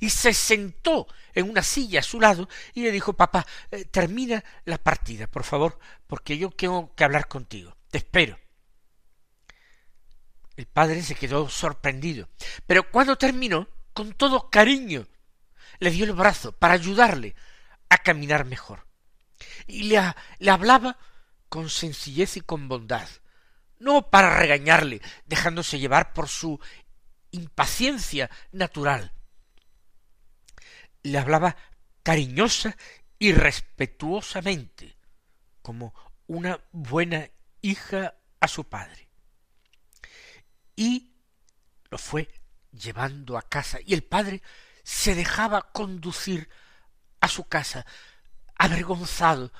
Y 0.00 0.10
se 0.10 0.32
sentó 0.32 1.06
en 1.34 1.50
una 1.50 1.62
silla 1.62 2.00
a 2.00 2.02
su 2.02 2.20
lado 2.20 2.48
y 2.74 2.82
le 2.82 2.92
dijo 2.92 3.12
Papá, 3.12 3.46
eh, 3.70 3.84
termina 3.84 4.42
la 4.64 4.78
partida, 4.78 5.26
por 5.26 5.44
favor, 5.44 5.78
porque 6.06 6.38
yo 6.38 6.50
tengo 6.50 6.94
que 6.94 7.04
hablar 7.04 7.28
contigo. 7.28 7.76
Te 7.90 7.98
espero. 7.98 8.38
El 10.56 10.66
padre 10.66 11.02
se 11.02 11.14
quedó 11.14 11.48
sorprendido, 11.50 12.30
pero 12.66 12.90
cuando 12.90 13.16
terminó, 13.16 13.68
con 13.92 14.14
todo 14.14 14.48
cariño, 14.50 15.06
le 15.78 15.90
dio 15.90 16.04
el 16.04 16.12
brazo 16.12 16.52
para 16.52 16.74
ayudarle 16.74 17.34
a 17.88 17.98
caminar 17.98 18.46
mejor. 18.46 18.86
Y 19.66 19.84
le, 19.84 20.00
le 20.38 20.50
hablaba 20.50 20.98
con 21.48 21.68
sencillez 21.68 22.38
y 22.38 22.40
con 22.40 22.68
bondad, 22.68 23.08
no 23.78 24.10
para 24.10 24.38
regañarle, 24.38 25.02
dejándose 25.26 25.78
llevar 25.78 26.14
por 26.14 26.28
su 26.28 26.58
impaciencia 27.30 28.30
natural. 28.52 29.12
Le 31.06 31.18
hablaba 31.18 31.56
cariñosa 32.02 32.76
y 33.18 33.32
respetuosamente, 33.32 34.96
como 35.62 35.94
una 36.26 36.60
buena 36.72 37.30
hija 37.62 38.16
a 38.40 38.48
su 38.48 38.64
padre. 38.64 39.08
Y 40.74 41.12
lo 41.90 41.98
fue 41.98 42.28
llevando 42.72 43.38
a 43.38 43.42
casa, 43.42 43.78
y 43.84 43.94
el 43.94 44.02
padre 44.02 44.42
se 44.82 45.14
dejaba 45.14 45.70
conducir 45.72 46.48
a 47.20 47.28
su 47.28 47.44
casa, 47.44 47.86
avergonzado 48.56 49.52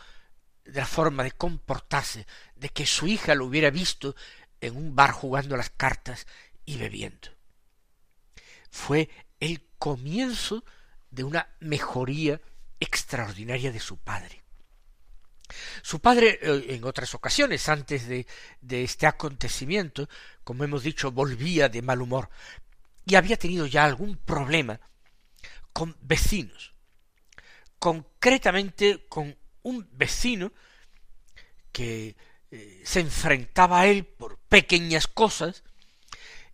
de 0.64 0.80
la 0.80 0.86
forma 0.86 1.22
de 1.22 1.30
comportarse 1.30 2.26
de 2.56 2.70
que 2.70 2.86
su 2.86 3.06
hija 3.06 3.36
lo 3.36 3.46
hubiera 3.46 3.70
visto 3.70 4.16
en 4.60 4.76
un 4.76 4.96
bar 4.96 5.12
jugando 5.12 5.56
las 5.56 5.70
cartas 5.70 6.26
y 6.64 6.76
bebiendo. 6.76 7.28
Fue 8.68 9.08
el 9.38 9.64
comienzo 9.78 10.64
de 11.10 11.24
una 11.24 11.48
mejoría 11.60 12.40
extraordinaria 12.80 13.72
de 13.72 13.80
su 13.80 13.98
padre. 13.98 14.42
Su 15.82 16.00
padre, 16.00 16.38
eh, 16.42 16.66
en 16.70 16.84
otras 16.84 17.14
ocasiones, 17.14 17.68
antes 17.68 18.08
de, 18.08 18.26
de 18.60 18.84
este 18.84 19.06
acontecimiento, 19.06 20.08
como 20.44 20.64
hemos 20.64 20.82
dicho, 20.82 21.12
volvía 21.12 21.68
de 21.68 21.82
mal 21.82 22.02
humor 22.02 22.28
y 23.04 23.14
había 23.14 23.36
tenido 23.36 23.66
ya 23.66 23.84
algún 23.84 24.16
problema 24.16 24.80
con 25.72 25.96
vecinos, 26.00 26.74
concretamente 27.78 29.06
con 29.08 29.36
un 29.62 29.88
vecino 29.92 30.52
que 31.70 32.16
eh, 32.50 32.82
se 32.84 33.00
enfrentaba 33.00 33.80
a 33.80 33.86
él 33.86 34.04
por 34.04 34.38
pequeñas 34.38 35.06
cosas 35.06 35.62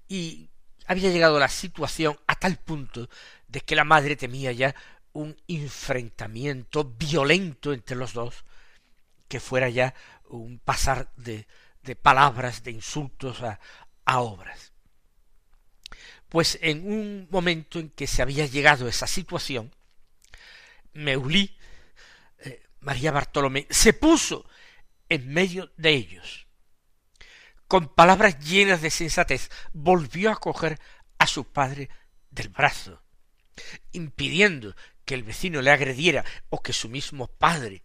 y 0.09 0.51
había 0.87 1.11
llegado 1.11 1.39
la 1.39 1.49
situación 1.49 2.19
a 2.27 2.35
tal 2.35 2.57
punto 2.57 3.09
de 3.53 3.61
que 3.61 3.77
la 3.77 3.85
madre 3.85 4.17
temía 4.17 4.51
ya 4.53 4.75
un 5.13 5.37
enfrentamiento 5.47 6.85
violento 6.85 7.75
entre 7.75 7.97
los 7.97 8.15
dos, 8.15 8.47
que 9.29 9.41
fuera 9.41 9.69
ya 9.69 9.95
un 10.31 10.59
pasar 10.59 11.13
de, 11.17 11.47
de 11.83 11.95
palabras, 11.95 12.63
de 12.65 12.71
insultos 12.71 13.43
a, 13.43 13.61
a 14.07 14.21
obras. 14.21 14.73
Pues 16.31 16.59
en 16.63 16.91
un 16.91 17.29
momento 17.31 17.79
en 17.79 17.91
que 17.91 18.07
se 18.07 18.23
había 18.23 18.47
llegado 18.47 18.87
a 18.87 18.89
esa 18.89 19.07
situación, 19.07 19.71
Meulí, 20.95 21.55
eh, 22.39 22.63
María 22.81 23.13
Bartolomé, 23.13 23.67
se 23.69 23.93
puso 23.93 24.47
en 25.11 25.29
medio 25.29 25.71
de 25.77 25.91
ellos. 25.91 26.47
Con 27.69 27.89
palabras 27.89 28.39
llenas 28.39 28.81
de 28.81 28.91
sensatez, 28.91 29.51
volvió 29.75 30.31
a 30.31 30.37
coger 30.37 30.81
a 31.19 31.27
su 31.27 31.45
padre 31.45 31.91
del 32.31 32.49
brazo, 32.49 33.03
impidiendo 33.93 34.75
que 35.05 35.15
el 35.15 35.23
vecino 35.23 35.61
le 35.63 35.71
agrediera 35.71 36.25
o 36.51 36.63
que 36.63 36.73
su 36.73 36.89
mismo 36.89 37.27
padre 37.27 37.83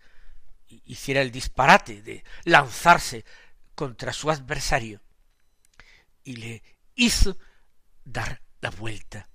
hiciera 0.86 1.22
el 1.22 1.32
disparate 1.32 2.02
de 2.02 2.24
lanzarse 2.44 3.26
contra 3.76 4.14
su 4.14 4.30
adversario 4.30 5.02
y 6.24 6.36
le 6.36 6.64
hizo 6.96 7.38
dar 8.04 8.42
la 8.62 8.70
vuelta 8.70 9.30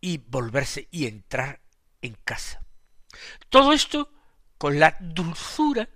y 0.00 0.18
volverse 0.18 0.88
y 0.90 1.06
entrar 1.06 1.60
en 2.02 2.16
casa. 2.24 2.64
Todo 3.48 3.72
esto 3.72 4.12
con 4.56 4.78
la 4.78 4.96
dulzura 5.00 5.88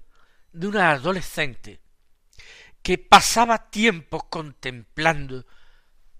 de 0.52 0.66
una 0.66 0.90
adolescente 0.90 1.80
que 2.82 2.98
pasaba 2.98 3.70
tiempo 3.70 4.28
contemplando 4.28 5.46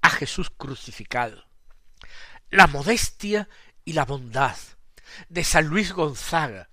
a 0.01 0.11
Jesús 0.11 0.51
crucificado, 0.51 1.45
la 2.53 2.67
modestia 2.67 3.49
y 3.83 3.95
la 3.95 4.05
bondad 4.05 4.57
de 5.31 5.43
San 5.43 5.67
Luis 5.67 5.93
Gonzaga, 5.93 6.69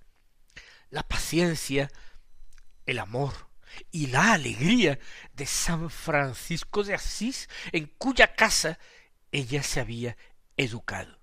la 0.90 1.02
paciencia, 1.02 1.90
el 2.84 2.98
amor 2.98 3.48
y 3.90 4.08
la 4.08 4.34
alegría 4.34 4.98
de 5.32 5.46
San 5.46 5.88
Francisco 5.88 6.84
de 6.84 6.92
Asís, 6.92 7.48
en 7.72 7.86
cuya 7.86 8.34
casa 8.34 8.78
ella 9.32 9.62
se 9.62 9.80
había 9.80 10.18
educado. 10.58 11.18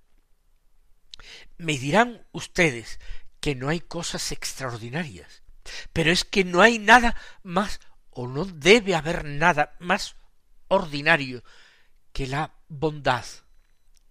Me 1.58 1.78
dirán 1.78 2.26
ustedes 2.32 3.00
que 3.40 3.54
no 3.54 3.70
hay 3.70 3.80
cosas 3.80 4.32
extraordinarias, 4.32 5.44
pero 5.94 6.12
es 6.12 6.24
que 6.24 6.44
no 6.44 6.62
hay 6.62 6.80
nada 6.80 7.16
más 7.44 7.80
o 8.10 8.28
no 8.28 8.44
debe 8.44 8.96
haber 8.96 9.24
nada 9.24 9.76
más 9.78 10.16
ordinario 10.68 11.44
que 12.12 12.26
la 12.26 12.56
bondad, 12.68 13.26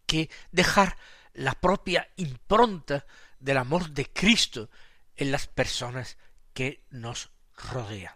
que 0.06 0.30
dejar 0.52 0.96
la 1.34 1.52
propia 1.52 2.08
impronta 2.16 3.06
del 3.38 3.58
amor 3.58 3.90
de 3.90 4.06
Cristo 4.06 4.70
en 5.16 5.32
las 5.32 5.46
personas 5.46 6.16
que 6.54 6.84
nos 6.90 7.30
rodean. 7.56 8.14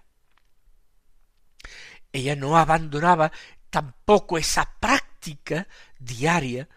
Ella 2.12 2.36
no 2.36 2.56
abandonaba 2.56 3.30
tampoco 3.68 4.38
esa 4.38 4.74
práctica 4.80 5.68
diaria 5.98 6.68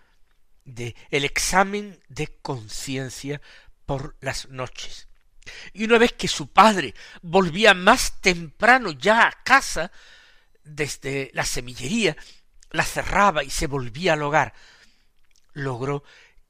de 0.66 0.96
el 1.10 1.26
examen 1.26 2.00
de 2.08 2.28
conciencia 2.42 3.42
por 3.86 4.16
las 4.22 4.50
noches. 4.50 5.08
Y 5.74 5.84
una 5.84 5.98
vez 5.98 6.14
que 6.14 6.28
su 6.28 6.48
padre 6.48 6.94
volvía 7.22 7.74
más 7.74 8.22
temprano 8.22 8.92
ya 8.92 9.28
a 9.28 9.44
casa, 9.44 9.92
desde 10.64 11.32
la 11.34 11.44
semillería, 11.44 12.16
la 12.70 12.86
cerraba 12.86 13.44
y 13.44 13.50
se 13.50 13.68
volvía 13.68 14.14
al 14.14 14.22
hogar, 14.22 14.54
logró 15.54 16.04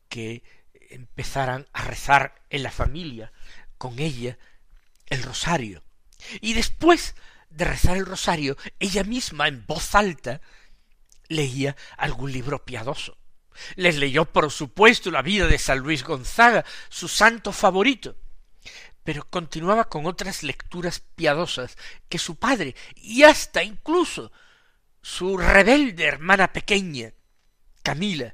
que 0.09 0.43
empezaran 0.89 1.67
a 1.73 1.83
rezar 1.83 2.43
en 2.49 2.63
la 2.63 2.71
familia 2.71 3.31
con 3.77 3.99
ella 3.99 4.37
el 5.07 5.23
rosario. 5.23 5.83
Y 6.41 6.53
después 6.53 7.15
de 7.49 7.65
rezar 7.65 7.97
el 7.97 8.05
rosario, 8.05 8.57
ella 8.79 9.03
misma 9.03 9.47
en 9.47 9.65
voz 9.65 9.95
alta 9.95 10.41
leía 11.27 11.75
algún 11.97 12.31
libro 12.31 12.63
piadoso. 12.65 13.17
Les 13.75 13.97
leyó, 13.97 14.25
por 14.25 14.51
supuesto, 14.51 15.11
la 15.11 15.21
vida 15.21 15.47
de 15.47 15.59
San 15.59 15.79
Luis 15.79 16.03
Gonzaga, 16.03 16.65
su 16.89 17.07
santo 17.07 17.51
favorito, 17.51 18.15
pero 19.03 19.27
continuaba 19.29 19.89
con 19.89 20.05
otras 20.05 20.43
lecturas 20.43 21.01
piadosas 21.15 21.77
que 22.09 22.17
su 22.17 22.37
padre 22.37 22.75
y 22.95 23.23
hasta 23.23 23.63
incluso 23.63 24.31
su 25.01 25.37
rebelde 25.37 26.05
hermana 26.05 26.53
pequeña, 26.53 27.13
Camila, 27.83 28.33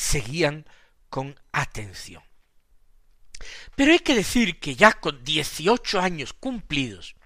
seguían 0.00 0.64
con 1.10 1.38
atención. 1.52 2.22
Pero 3.76 3.92
hay 3.92 3.98
que 3.98 4.14
decir 4.14 4.58
que 4.58 4.74
ya 4.74 4.94
con 4.94 5.22
dieciocho 5.24 6.00
años 6.00 6.32
cumplidos, 6.32 7.16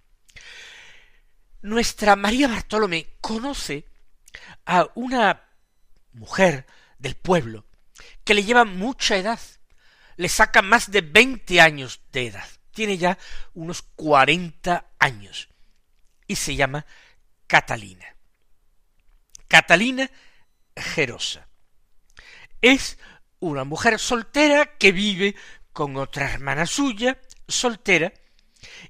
nuestra 1.62 2.16
María 2.16 2.48
Bartolomé 2.48 3.16
conoce 3.20 3.86
a 4.66 4.88
una 4.96 5.48
mujer 6.12 6.66
del 6.98 7.14
pueblo 7.14 7.64
que 8.24 8.34
le 8.34 8.42
lleva 8.42 8.64
mucha 8.64 9.16
edad, 9.16 9.40
le 10.16 10.28
saca 10.28 10.60
más 10.60 10.90
de 10.90 11.00
veinte 11.00 11.60
años 11.60 12.00
de 12.10 12.26
edad, 12.26 12.48
tiene 12.72 12.98
ya 12.98 13.18
unos 13.54 13.82
cuarenta 13.82 14.90
años 14.98 15.48
y 16.26 16.34
se 16.36 16.56
llama 16.56 16.86
Catalina. 17.46 18.16
Catalina 19.46 20.10
Gerosa. 20.76 21.48
Es 22.64 22.96
una 23.40 23.64
mujer 23.64 23.98
soltera 23.98 24.78
que 24.78 24.90
vive 24.90 25.36
con 25.74 25.98
otra 25.98 26.32
hermana 26.32 26.64
suya, 26.64 27.20
soltera, 27.46 28.14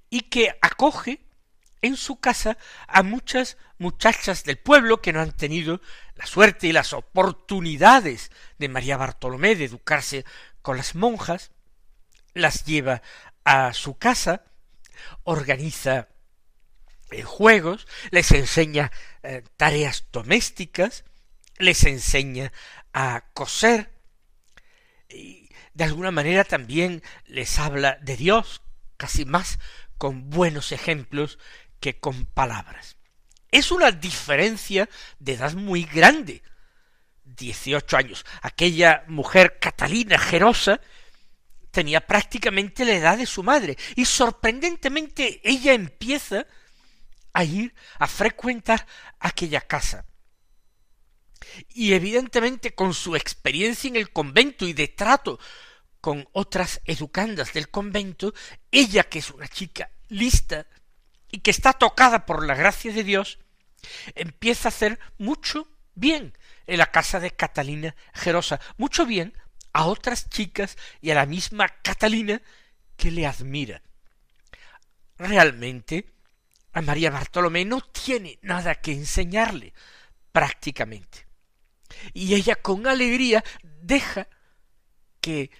y 0.08 0.20
que 0.20 0.56
acoge 0.62 1.26
en 1.82 1.96
su 1.96 2.20
casa 2.20 2.56
a 2.86 3.02
muchas 3.02 3.56
muchachas 3.78 4.44
del 4.44 4.58
pueblo 4.58 5.02
que 5.02 5.12
no 5.12 5.20
han 5.20 5.32
tenido 5.32 5.80
la 6.14 6.24
suerte 6.24 6.68
y 6.68 6.72
las 6.72 6.92
oportunidades 6.92 8.30
de 8.58 8.68
María 8.68 8.96
Bartolomé 8.96 9.56
de 9.56 9.64
educarse 9.64 10.24
con 10.62 10.76
las 10.76 10.94
monjas, 10.94 11.50
las 12.32 12.64
lleva 12.64 13.02
a 13.42 13.72
su 13.72 13.98
casa, 13.98 14.44
organiza 15.24 16.06
eh, 17.10 17.24
juegos, 17.24 17.88
les 18.12 18.30
enseña 18.30 18.92
eh, 19.24 19.42
tareas 19.56 20.06
domésticas, 20.12 21.02
les 21.58 21.82
enseña 21.82 22.52
a 22.94 23.24
coser, 23.34 23.92
y 25.10 25.50
de 25.74 25.84
alguna 25.84 26.12
manera 26.12 26.44
también 26.44 27.02
les 27.26 27.58
habla 27.58 27.98
de 28.00 28.16
Dios, 28.16 28.62
casi 28.96 29.24
más 29.24 29.58
con 29.98 30.30
buenos 30.30 30.72
ejemplos 30.72 31.38
que 31.80 31.98
con 31.98 32.24
palabras. 32.24 32.96
Es 33.50 33.70
una 33.70 33.90
diferencia 33.90 34.88
de 35.18 35.34
edad 35.34 35.52
muy 35.54 35.84
grande. 35.84 36.42
Dieciocho 37.24 37.96
años. 37.96 38.24
Aquella 38.42 39.04
mujer 39.08 39.58
Catalina 39.60 40.18
Gerosa 40.18 40.80
tenía 41.70 42.00
prácticamente 42.00 42.84
la 42.84 42.92
edad 42.92 43.18
de 43.18 43.26
su 43.26 43.42
madre 43.42 43.76
y 43.96 44.04
sorprendentemente 44.04 45.40
ella 45.42 45.72
empieza 45.72 46.46
a 47.32 47.44
ir 47.44 47.74
a 47.98 48.06
frecuentar 48.06 48.86
aquella 49.18 49.60
casa. 49.60 50.06
Y 51.68 51.94
evidentemente 51.94 52.74
con 52.74 52.94
su 52.94 53.16
experiencia 53.16 53.88
en 53.88 53.96
el 53.96 54.12
convento 54.12 54.66
y 54.66 54.72
de 54.72 54.88
trato 54.88 55.38
con 56.00 56.28
otras 56.32 56.80
educandas 56.84 57.52
del 57.52 57.70
convento, 57.70 58.34
ella 58.70 59.04
que 59.04 59.20
es 59.20 59.30
una 59.30 59.48
chica 59.48 59.90
lista, 60.08 60.66
y 61.30 61.40
que 61.40 61.50
está 61.50 61.72
tocada 61.72 62.26
por 62.26 62.46
la 62.46 62.54
gracia 62.54 62.92
de 62.92 63.02
Dios, 63.02 63.38
empieza 64.14 64.68
a 64.68 64.70
hacer 64.70 65.00
mucho 65.18 65.66
bien 65.94 66.36
en 66.66 66.78
la 66.78 66.92
casa 66.92 67.20
de 67.20 67.32
Catalina 67.32 67.96
Gerosa, 68.12 68.60
mucho 68.76 69.04
bien 69.04 69.36
a 69.72 69.86
otras 69.86 70.30
chicas 70.30 70.76
y 71.00 71.10
a 71.10 71.16
la 71.16 71.26
misma 71.26 71.68
Catalina 71.82 72.40
que 72.96 73.10
le 73.10 73.26
admira. 73.26 73.82
Realmente, 75.18 76.06
a 76.72 76.82
María 76.82 77.10
Bartolomé 77.10 77.64
no 77.64 77.80
tiene 77.80 78.38
nada 78.42 78.76
que 78.76 78.92
enseñarle, 78.92 79.72
prácticamente. 80.30 81.26
Y 82.12 82.34
ella 82.34 82.56
con 82.56 82.86
alegría 82.86 83.44
deja 83.62 84.28
que 85.20 85.50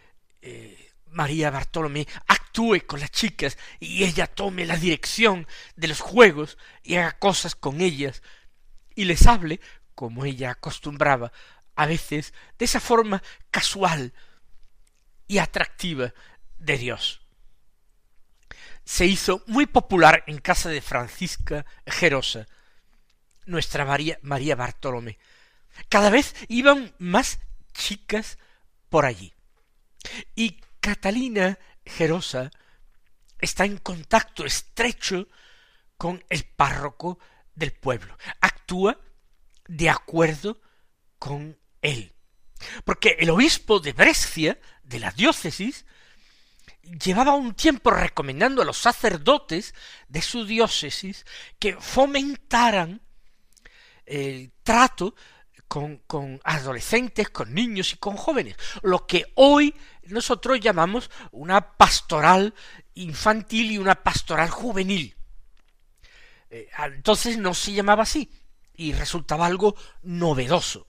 eh, 0.42 0.90
María 1.06 1.50
Bartolomé 1.50 2.06
actúe 2.26 2.80
con 2.86 3.00
las 3.00 3.10
chicas 3.10 3.56
y 3.80 4.04
ella 4.04 4.26
tome 4.26 4.66
la 4.66 4.76
dirección 4.76 5.46
de 5.76 5.88
los 5.88 6.00
juegos 6.00 6.58
y 6.82 6.96
haga 6.96 7.18
cosas 7.18 7.54
con 7.54 7.80
ellas 7.80 8.22
y 8.94 9.04
les 9.04 9.26
hable, 9.26 9.60
como 9.94 10.24
ella 10.24 10.50
acostumbraba, 10.50 11.32
a 11.76 11.86
veces 11.86 12.34
de 12.58 12.64
esa 12.64 12.80
forma 12.80 13.22
casual 13.50 14.12
y 15.26 15.38
atractiva 15.38 16.12
de 16.58 16.78
Dios. 16.78 17.20
Se 18.84 19.06
hizo 19.06 19.42
muy 19.46 19.66
popular 19.66 20.24
en 20.26 20.38
casa 20.38 20.68
de 20.68 20.80
Francisca 20.80 21.64
Gerosa, 21.86 22.46
nuestra 23.46 23.84
María, 23.84 24.18
María 24.22 24.56
Bartolomé. 24.56 25.18
Cada 25.88 26.10
vez 26.10 26.34
iban 26.48 26.94
más 26.98 27.38
chicas 27.72 28.38
por 28.88 29.04
allí. 29.04 29.34
Y 30.34 30.60
Catalina 30.80 31.58
Gerosa 31.84 32.50
está 33.40 33.64
en 33.64 33.78
contacto 33.78 34.44
estrecho 34.44 35.28
con 35.96 36.24
el 36.28 36.44
párroco 36.44 37.18
del 37.54 37.72
pueblo. 37.72 38.16
Actúa 38.40 38.98
de 39.66 39.90
acuerdo 39.90 40.60
con 41.18 41.58
él. 41.82 42.12
Porque 42.84 43.16
el 43.18 43.30
obispo 43.30 43.80
de 43.80 43.92
Brescia, 43.92 44.58
de 44.82 44.98
la 44.98 45.10
diócesis, 45.10 45.84
llevaba 46.82 47.34
un 47.34 47.54
tiempo 47.54 47.90
recomendando 47.90 48.62
a 48.62 48.64
los 48.64 48.78
sacerdotes 48.78 49.74
de 50.08 50.22
su 50.22 50.44
diócesis 50.44 51.24
que 51.58 51.76
fomentaran 51.76 53.02
el 54.06 54.52
trato 54.62 55.14
con, 55.74 55.96
con, 56.06 56.40
adolescentes, 56.44 57.30
con 57.30 57.52
niños 57.52 57.94
y 57.94 57.96
con 57.96 58.16
jóvenes, 58.16 58.54
lo 58.82 59.08
que 59.08 59.32
hoy 59.34 59.74
nosotros 60.04 60.60
llamamos 60.60 61.10
una 61.32 61.76
pastoral 61.76 62.54
infantil 62.94 63.72
y 63.72 63.78
una 63.78 63.96
pastoral 63.96 64.50
juvenil. 64.50 65.16
Eh, 66.48 66.68
entonces 66.78 67.38
no 67.38 67.54
se 67.54 67.72
llamaba 67.72 68.04
así 68.04 68.30
y 68.76 68.92
resultaba 68.92 69.46
algo 69.46 69.74
novedoso. 70.04 70.86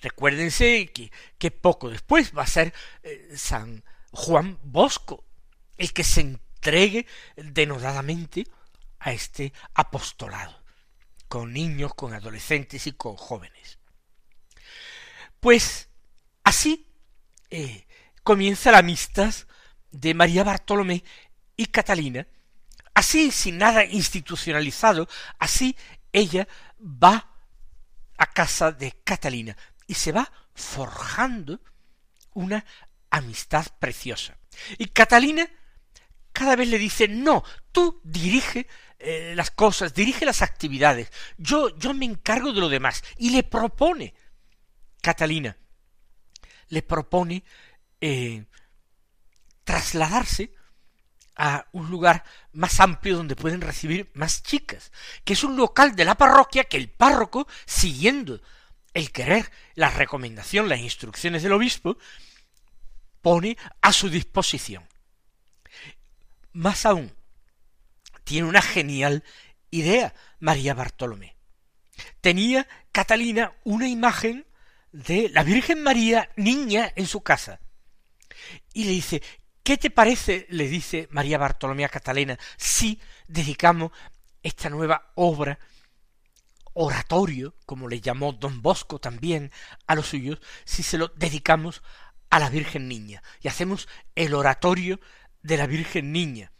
Recuérdense 0.00 0.90
que, 1.38 1.50
poco 1.50 1.90
después 1.90 2.32
va 2.34 2.44
a 2.44 2.46
ser 2.46 2.72
eh, 3.02 3.34
San 3.36 3.84
Juan 4.12 4.58
Bosco 4.62 5.26
el 5.76 5.92
que 5.92 6.04
se 6.04 6.22
entregue 6.22 7.04
denodadamente 7.36 8.46
a 8.98 9.12
este 9.12 9.52
apostolado, 9.74 10.58
con 11.28 11.52
niños, 11.52 11.94
con 11.94 12.14
adolescentes 12.14 12.86
y 12.86 12.92
con 12.92 13.16
jóvenes. 13.16 13.78
Pues 15.40 15.88
así 16.42 16.86
eh, 17.50 17.86
comienza 18.22 18.72
la 18.72 18.78
amistad 18.78 19.34
de 19.90 20.14
María 20.14 20.44
Bartolomé 20.44 21.04
y 21.56 21.66
Catalina, 21.66 22.26
así 22.94 23.30
sin 23.30 23.58
nada 23.58 23.84
institucionalizado, 23.84 25.08
así 25.38 25.76
ella 26.12 26.48
va 26.80 27.34
a 28.16 28.26
casa 28.32 28.72
de 28.72 28.92
Catalina 29.04 29.56
y 29.86 29.94
se 29.94 30.12
va 30.12 30.30
forjando 30.54 31.60
una 32.34 32.64
amistad 33.10 33.66
preciosa. 33.78 34.36
Y 34.76 34.86
Catalina 34.86 35.48
cada 36.32 36.54
vez 36.54 36.68
le 36.68 36.78
dice, 36.78 37.08
no, 37.08 37.42
tú 37.72 38.00
dirige 38.04 38.68
eh, 38.98 39.34
las 39.36 39.50
cosas, 39.50 39.94
dirige 39.94 40.26
las 40.26 40.42
actividades, 40.42 41.12
yo, 41.36 41.76
yo 41.78 41.94
me 41.94 42.04
encargo 42.04 42.52
de 42.52 42.60
lo 42.60 42.68
demás. 42.68 43.04
Y 43.16 43.30
le 43.30 43.44
propone, 43.44 44.14
Catalina, 45.00 45.56
le 46.68 46.82
propone 46.82 47.44
eh, 48.00 48.44
trasladarse 49.64 50.52
a 51.36 51.66
un 51.72 51.88
lugar 51.88 52.24
más 52.52 52.80
amplio 52.80 53.16
donde 53.16 53.36
pueden 53.36 53.60
recibir 53.60 54.10
más 54.14 54.42
chicas, 54.42 54.90
que 55.24 55.34
es 55.34 55.44
un 55.44 55.56
local 55.56 55.94
de 55.94 56.04
la 56.04 56.16
parroquia 56.16 56.64
que 56.64 56.76
el 56.76 56.90
párroco, 56.90 57.46
siguiendo 57.64 58.40
el 58.94 59.12
querer, 59.12 59.52
la 59.74 59.90
recomendación, 59.90 60.68
las 60.68 60.80
instrucciones 60.80 61.44
del 61.44 61.52
obispo, 61.52 61.96
pone 63.22 63.56
a 63.80 63.92
su 63.92 64.10
disposición. 64.10 64.88
Más 66.52 66.84
aún, 66.84 67.14
tiene 68.28 68.46
una 68.46 68.60
genial 68.60 69.24
idea 69.70 70.14
María 70.38 70.74
Bartolomé. 70.74 71.34
Tenía 72.20 72.68
Catalina 72.92 73.54
una 73.64 73.88
imagen 73.88 74.46
de 74.92 75.30
la 75.30 75.42
Virgen 75.42 75.82
María 75.82 76.30
niña 76.36 76.92
en 76.94 77.06
su 77.06 77.22
casa. 77.22 77.58
Y 78.74 78.84
le 78.84 78.90
dice, 78.90 79.22
¿qué 79.62 79.78
te 79.78 79.88
parece, 79.88 80.46
le 80.50 80.68
dice 80.68 81.08
María 81.10 81.38
Bartolomé 81.38 81.86
a 81.86 81.88
Catalina, 81.88 82.38
si 82.58 83.00
dedicamos 83.28 83.92
esta 84.42 84.68
nueva 84.68 85.12
obra, 85.14 85.58
oratorio, 86.74 87.54
como 87.64 87.88
le 87.88 88.02
llamó 88.02 88.34
don 88.34 88.60
Bosco 88.60 88.98
también 88.98 89.50
a 89.86 89.94
los 89.94 90.08
suyos, 90.08 90.38
si 90.66 90.82
se 90.82 90.98
lo 90.98 91.08
dedicamos 91.16 91.82
a 92.28 92.38
la 92.38 92.50
Virgen 92.50 92.88
Niña 92.88 93.22
y 93.40 93.48
hacemos 93.48 93.88
el 94.14 94.34
oratorio 94.34 95.00
de 95.40 95.56
la 95.56 95.66
Virgen 95.66 96.12
Niña 96.12 96.52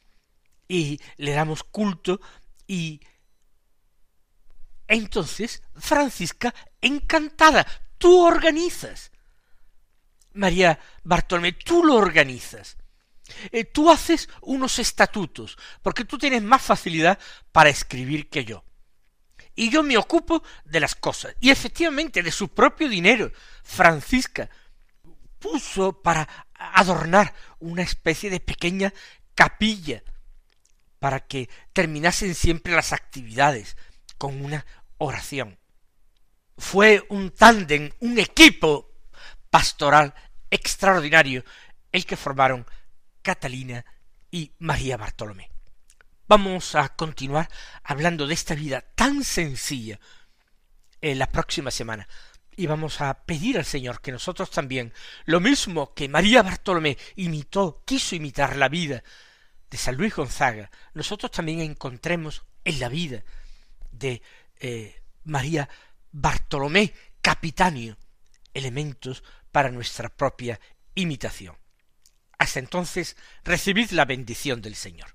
y 0.68 1.00
le 1.16 1.33
damos 1.33 1.64
culto 1.64 2.20
y 2.66 3.00
entonces 4.87 5.62
Francisca 5.74 6.54
encantada 6.81 7.66
tú 7.96 8.24
organizas. 8.24 9.11
María 10.35 10.78
Bartolomé 11.02 11.52
tú 11.52 11.85
lo 11.85 11.94
organizas. 11.94 12.76
Eh, 13.52 13.64
tú 13.64 13.90
haces 13.90 14.28
unos 14.40 14.78
estatutos 14.78 15.59
porque 15.83 16.04
tú 16.04 16.16
tienes 16.16 16.42
más 16.42 16.62
facilidad 16.62 17.18
para 17.52 17.70
escribir 17.70 18.28
que 18.28 18.44
yo. 18.44 18.64
Y 19.54 19.70
yo 19.70 19.83
me 19.83 19.96
ocupo 19.96 20.42
de 20.64 20.81
las 20.81 20.94
cosas 20.94 21.35
y 21.40 21.50
efectivamente 21.50 22.22
de 22.22 22.31
su 22.31 22.48
propio 22.48 22.88
dinero. 22.88 23.33
Francisca 23.62 24.48
puso 25.38 26.00
para 26.00 26.46
adornar 26.54 27.35
una 27.59 27.83
especie 27.83 28.31
de 28.31 28.40
pequeña 28.40 28.94
capilla 29.35 30.02
para 30.99 31.21
que 31.21 31.49
terminasen 31.73 32.35
siempre 32.35 32.75
las 32.75 32.93
actividades 32.93 33.77
con 34.17 34.45
una 34.45 34.67
oración. 34.99 35.59
Fue 36.57 37.05
un 37.09 37.31
tándem, 37.31 37.91
un 38.01 38.19
equipo 38.19 38.91
pastoral 39.51 40.15
extraordinario 40.51 41.45
el 41.93 42.05
que 42.05 42.17
formaron 42.17 42.67
Catalina 43.23 43.85
y 44.31 44.53
María 44.59 44.97
Bartolomé. 44.97 45.51
Vamos 46.27 46.75
a 46.75 46.91
continuar 46.91 47.49
hablando 47.85 48.27
de 48.27 48.35
esta 48.35 48.55
vida 48.55 48.85
tan 48.95 49.25
sencilla 49.25 49.99
en 51.01 51.19
la 51.19 51.29
próxima 51.29 51.71
semana 51.71 52.07
y 52.57 52.67
vamos 52.67 53.01
a 53.01 53.15
pedir 53.25 53.57
al 53.57 53.65
Señor 53.65 54.01
que 54.01 54.13
nosotros 54.13 54.51
también, 54.51 54.93
lo 55.25 55.39
mismo 55.39 55.95
que 55.95 56.09
María 56.09 56.43
Bartolomé 56.43 56.99
imitó, 57.15 57.83
quiso 57.87 58.17
imitar 58.17 58.57
la 58.57 58.69
vida 58.69 59.05
de 59.70 59.78
San 59.78 59.96
Luis 59.96 60.14
Gonzaga, 60.14 60.70
nosotros 60.94 61.31
también 61.31 61.61
encontremos 61.61 62.44
en 62.64 62.81
la 62.81 62.88
vida 62.88 63.22
de 63.92 64.22
eh, 64.61 65.02
María 65.24 65.68
Bartolomé 66.11 66.92
Capitanio 67.20 67.96
elementos 68.54 69.22
para 69.52 69.70
nuestra 69.70 70.09
propia 70.09 70.61
imitación. 70.94 71.57
Hasta 72.38 72.59
entonces, 72.59 73.16
recibid 73.44 73.90
la 73.90 74.04
bendición 74.04 74.62
del 74.62 74.74
Señor. 74.74 75.14